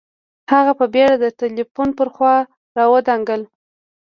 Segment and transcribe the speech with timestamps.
[0.51, 2.35] هغه په بېړه د ټلیفون پر خوا
[2.77, 3.41] را ودانګل